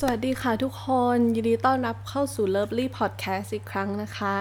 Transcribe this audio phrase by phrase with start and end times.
[0.00, 0.86] สวัสดีค่ะทุกค
[1.16, 4.34] นยินดีต้อนรับเข้าสู่ Lovely Podcast อีกครั้งนะคะ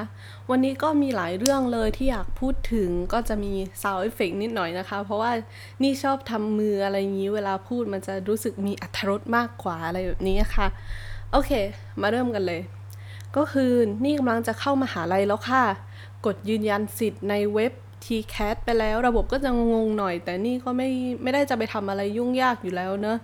[0.49, 5.31] วันนี้ก็มีหลายเรื่องเลยที่อยากพูดถึงก็จะมี sound effect นิดหน่อยนะคะ เพราะว่า
[5.83, 10.67] นี่ชอบทำมืออะไรอย่างนี้เวลาพูดมันจะรู้สึกมีอัธรสมากกว่าอะไรแบบนี้ค่ะ
[11.31, 11.51] โอเค
[12.01, 12.61] มาเริ่มกันเลย
[13.35, 13.71] ก็คือ
[14.03, 15.63] นี่กำลังจะเข้ามาหาลัยแล้วค่ะ
[16.25, 20.89] กดยืนยันสิทธิ์ในเว็บ TCAT ไปแล้วระบบก็จะงงหน่อย แต่นี่ก็ไม่
[21.23, 23.17] ไม่ได้จะไปทำอะไรยุ่งยากอยู่แล้วเนอะ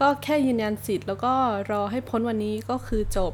[0.00, 1.34] ก็แค่ยืนยันสิทธิ์แล้วก็
[1.70, 3.32] รอให้พ้นวันนี้ก็คือจบ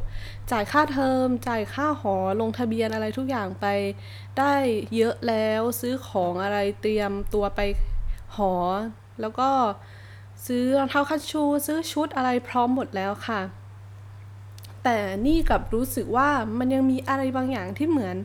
[0.51, 3.67] จ่ายค่าเทอม จ่ายค่าหอลงทะเบียนอะไรทุกอย่างไป
[4.39, 4.55] ได้
[4.97, 7.61] เยอะแล้วซื้อของอะไรเตรียมตัวไป
[8.37, 8.53] หอ
[9.21, 9.49] แล้วก็
[10.47, 13.41] ซื้อรองเท้าคัชชู ซื้อชุดอะไรพร้อมหมดแล้วค่ะ
[14.85, 16.29] แต่นี่กลับรู้สึกว่า
[16.59, 18.17] มันยังมีอะไรบางอย่างที่เหมือน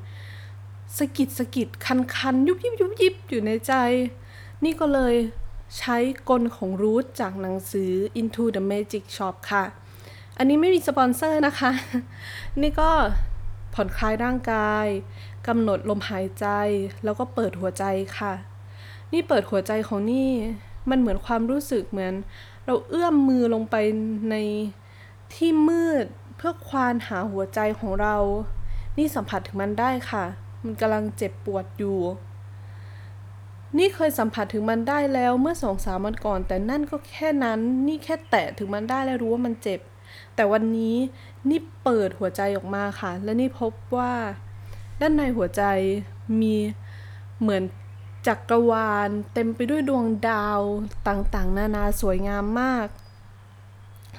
[0.97, 3.73] สะกิดสะกิดคันคันยุบยิบยุบยิบอยู่ในใจ
[4.63, 5.15] นี่ก็เลย
[5.77, 5.97] ใช้
[6.29, 9.63] กลของรูทจากหนังสือ Into the Magic Shop ค่ะ
[10.37, 11.71] อันนี้ไม่มีสปอนเซอร์นะคะ
[12.61, 12.89] นี่ก็
[13.73, 14.87] ผ่อนคลายร่างกาย
[15.47, 16.47] กำหนดลมหายใจ
[17.03, 17.83] แล้วก็เปิดหัวใจ
[18.17, 18.33] ค่ะ
[19.13, 20.29] นี่เปิดหัวใจของนี่
[20.89, 22.13] มันเหมือนความรู้สึกเหมือน
[22.65, 23.75] เราเอื้อมมือลงไป
[24.31, 24.35] ใน
[25.33, 26.05] ที่มืด
[26.37, 28.17] เพื่อควานหาหัวใจของเรา
[28.97, 30.25] นี่สัมผัสถึงมันได้ค่ะ
[30.65, 31.99] มันกำลังเจ็บปวดอยู่
[33.77, 39.79] นี่เคยสัมผัสถึงมันได้แล้วเมื่อสองสามวันก่อน แต่นั่นก็แค่นั้น นี่แค่แตะถึงมันได้แล้วรู้ว่ามันเจ็บ
[40.35, 40.95] แต่วันนี้
[41.49, 44.13] นี่เปิดหัวใจออกมาค่ะ และนี่พบว่า
[45.01, 45.63] ด้านในหัวใจ
[46.41, 46.55] มี
[47.41, 47.63] เหมือน
[48.27, 50.61] จักรวาลเต็มไปด้วยดวงดาว
[51.07, 52.87] ต่างๆ นานาสวยงามมาก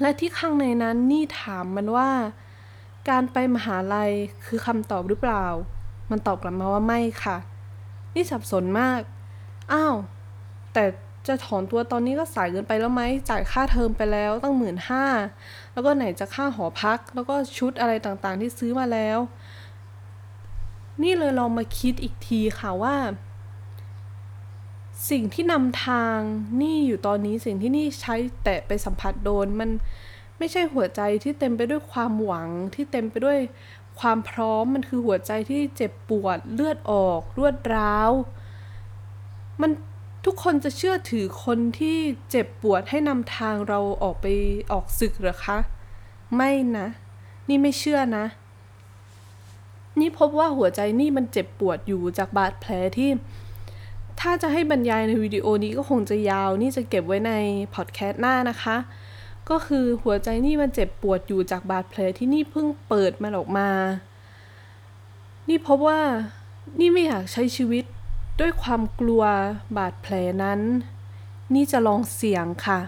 [0.01, 2.11] และที่ข้างในนั้นนี่ถามมันว่า
[3.09, 4.13] การไปมหาลัย
[4.47, 5.45] คือคำตอบหรือเปล่า
[6.11, 7.37] มันตอบกลับมาว่าไม่ค่ะ
[8.15, 9.01] นี่สับสนมาก
[9.73, 9.95] อ้าว
[10.73, 10.85] แต่
[11.27, 15.05] จะถอนตัวตอนนี้ก็สายเกินไปแล้วไหมจ่ายค่าเทอมไปแล้วตั้งหมื่นห้า
[15.73, 19.19] แล้วก็ไหนจะค่าหอพัก แล้วก็ชุดอะไรต่างๆที่ซื้อมาแล้ว
[21.03, 22.97] นี่เลยลองมาคิดอีกทีค่ะว่า
[25.11, 26.19] สิ่งที่นำทาง
[26.61, 29.71] นี่อยู่ตอนนี้สิ่งที่นี่ใช้แตะไปสัมผัสโดนมัน
[30.39, 33.39] ไม่ใช่หัวใจที่เต็มไปด้วยความหวังที่เต็มไปด้วย
[34.01, 38.11] ความพร้อมมันคือหัวใจที่เจ็บปวดเลือดออกรวดร้าว
[39.61, 39.71] มัน
[40.25, 41.97] ทุกคนจะเชื่อถือคนที่
[42.31, 44.27] เจ็บปวดให้นำทางเราออกไป
[44.73, 45.59] ออกศึกหรอคะ
[46.37, 46.87] ไม่นะ
[47.49, 48.27] นี่ไม่เชื่อนะ
[50.01, 53.11] นี่พบว่าหัวใจนี่มันเจ็บปวดอยู่จากบาดแผลที่
[54.21, 57.33] ถ้าจะให้บรรยายในวิดีโอนี้ก็คงจะยาว นี่จะเก็บไว้ใน
[57.75, 58.77] พอดแคสต์หน้านะคะ
[59.51, 63.69] ก็คือหัวใจนี่มันเจ็บปวดอยู่จากบาดแผลที่นี่เพิ่งเปิดมันออกมา
[65.49, 66.01] นี่พบว่า
[66.81, 67.85] นี่ไม่อยากใช้ชีวิต
[68.41, 69.23] ด้วยความกลัว
[69.77, 70.61] บาดแผลนั้น
[71.55, 72.81] นี่จะลองเสี่ยงค่ะ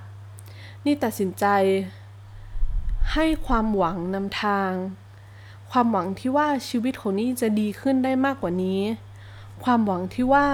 [0.85, 1.47] นี่ตัดสินใจ
[3.13, 4.73] ให้ความหวังนำทาง
[5.71, 8.81] ความหวังที่ว่าชีวิตของนี่จะดีขึ้นได้มากกว่านี้
[9.65, 10.47] ความหวังที่ว่า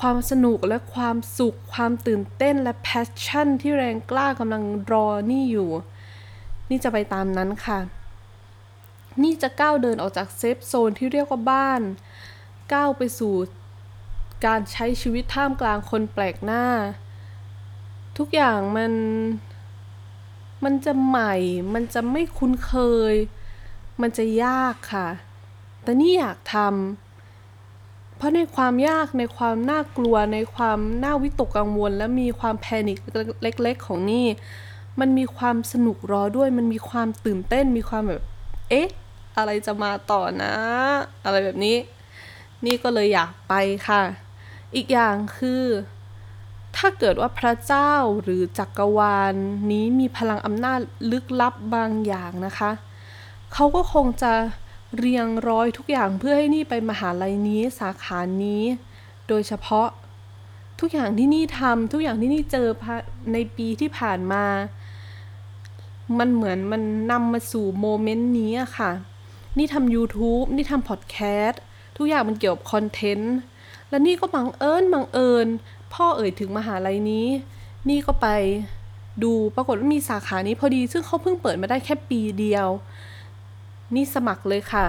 [0.00, 5.70] ความสนุกและความสุข ความตื่นเต้นและ passion ที่แรงกล้ากำลังรอนี่อยู่
[6.70, 7.78] นี่จะไปตามนั้นค่ะ
[9.22, 11.80] นี่จะก้าวเดินออกจาก safe zone ที่เรียกว่าบ้าน
[12.72, 13.34] ก้าวไปสู่
[14.46, 16.64] การใช้ชีวิตท่ามกลางคนแปลกหน้า
[18.18, 18.92] ทุกอย่างมัน
[20.64, 21.34] มันจะใหม่
[21.74, 22.74] มันจะไม่คุ้นเค
[23.12, 23.14] ย
[24.00, 25.08] มันจะยากค่ะ
[25.82, 27.09] แต่นี่อยากทำ
[28.20, 32.98] เพราะในความยากในความน่ากลัวในความน่าวิตกกังวล และมีความแพนิค
[33.42, 34.26] เล็ก ๆ ของนี่
[35.00, 38.22] มันมีความสนุกรอด้วย มันมีความตื่นเต้น มีความแบบ
[38.70, 38.88] เอ๊ะ
[39.36, 40.54] อะไรจะมาต่อนะ
[41.24, 41.76] อะไรแบบนี้
[42.66, 43.54] นี่ก็เลยอยากไป
[43.88, 44.02] ค่ะ
[44.74, 45.64] อีกอย่างคือ
[46.76, 47.92] ถ้าเกิดว่าพระเจ้า
[48.22, 49.34] หรือจักรวาล
[49.70, 50.80] นี้มีพลังอำนาจ
[51.12, 52.70] ลึกลับบางอย่างนะคะ
[53.52, 54.32] เขาก็คงจะ
[54.98, 58.62] เรียงร้อยทุกอย่างเพื่อให้นี่ไปมหาลัยนี้สาขานี้
[59.28, 59.88] โดยเฉพาะ
[60.80, 62.68] ทุกอย่างที่นี่ทำทุกอย่างที่นี่เจอ
[63.32, 64.44] ในปีที่ผ่านมา
[66.18, 68.90] มันเหมือนมันนำมาสู่โมเมนต์นี้ค่ะ
[69.58, 71.16] นี่ทำ YouTube นี่ทำพอดแค
[71.46, 71.60] สต์
[71.96, 73.36] ทุกอย่างมันเกี่ยวกับคอนเทนต์
[73.88, 75.46] และนี่ก็บังเอิญบังเอิญ
[75.92, 77.26] พ่อเอ่ยถึงมหาลัยนี้
[77.88, 78.26] นี่ก็ไป
[79.22, 82.68] ดูปรากฏว่ามีสาขานี้พอดี ซึ่งเขาเพิ่งเปิดมาได้แค่ปีเดียว
[83.94, 84.86] นี่สมัครเลยค่ะ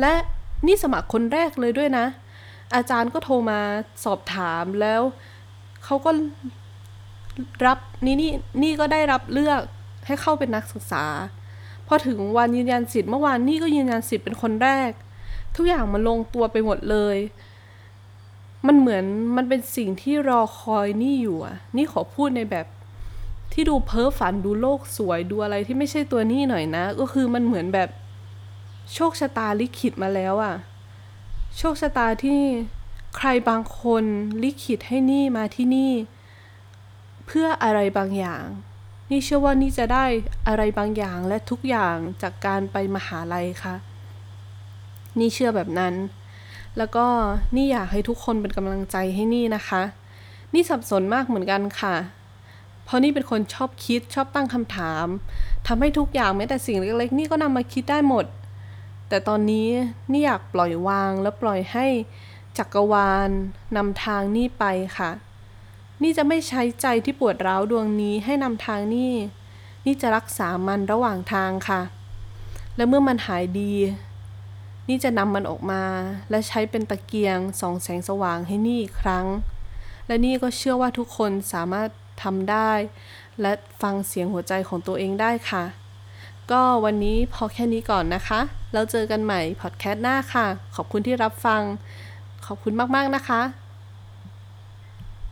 [0.00, 0.12] และ
[0.66, 2.06] นี่สมัครคนแรกเลยด้วยนะ
[2.74, 3.60] อาจารย์ก็โทรมา
[4.04, 5.02] สอบถามแล้ว
[5.84, 6.10] เขาก็
[7.66, 8.30] รับนี่นี่
[8.62, 9.60] นี่ก็ได้รับเลือก
[10.06, 11.04] ให้เข้าเป็นนักศึกษา
[11.86, 14.90] พอถึงวันยืนยันสิทธิ์เมื่อวานนี่ก็ยืนยันสิทธิ์เป็นคนแรก
[15.56, 17.16] ทุกอย่างมันลงตัวไปหมดเลย
[18.66, 19.04] มันเหมือน
[19.36, 22.66] มันเป็นสิ่งที่รอคอยนี่อยู่อะ นี่ขอพูดในแบบ
[23.52, 27.88] ที่ดูเพ้อฝันดูโลกสวยดูอะไรที่ไม่ใช่ตัวนี่หน่อยนะ ก็คือมันเหมือนแบบ
[28.92, 30.54] โชคชะตาลิขิตมาแล้วอะ
[31.58, 32.40] โชคชะตาที่
[33.16, 34.04] ใครบางคน
[34.42, 35.92] ลิขิตให้นี่มาที่นี่
[37.26, 38.44] เพื่ออะไรบางอย่าง
[39.10, 40.04] นี่เชื่อว่านี่จะได้
[40.48, 43.74] อะไรบางอย่างและทุกอย่างจากการไปมหาลัยค่ะ
[45.18, 45.94] นี่เชื่อแบบนั้น
[46.78, 47.06] แล้วก็
[47.56, 49.82] นี่อยากให้ทุกคนเป็นกำลังใจให้นี่นะคะ
[50.54, 51.94] นี่สับสนมากเหมือนกันค่ะ
[52.84, 55.06] เพราะนี่เป็นคนชอบคิดชอบตั้งคำถาม
[55.66, 58.24] ทำให้ทุกอย่างแม้แต่สิ่งเล็กๆ นี่ก็นำมาคิดได้หมด
[59.08, 59.68] แต่ตอนนี้
[60.12, 61.86] นี่อยากปล่อยวางและปล่อยให้
[62.58, 63.30] จักรวาล
[63.76, 64.64] นำทางนี่ไป
[64.98, 65.10] ค่ะ
[66.02, 69.12] นี่จะไม่ใช้ใจที่ปวดร้าวดวงนี้ให้นำทางนี่
[69.84, 71.80] นี่จะรักษามันระหว่างทางค่ะ
[72.76, 73.74] และเมื่อมันหายดี
[74.88, 75.82] นี่จะนำมันออกมา
[76.30, 79.26] และใช้เป็นตะเกียงส่องแสงสว่างให้นี่อีกครั้ง
[80.06, 81.88] และนี่ก็เชื่อว่าทุกคนสามารถ
[82.22, 82.70] ทำได้
[83.40, 83.52] และ
[83.82, 85.64] ฟังเสียงหัวใจของตัวเองได้ค่ะ
[86.50, 88.40] ก็วันนี้พอแค่นี้ก่อนนะคะ
[88.74, 91.62] แล้วเจอกันใหม่พอดแคสต์หน้าค่ะ ขอบคุณที่รับฟัง
[92.46, 93.40] ขอบคุณมาก ๆ นะคะ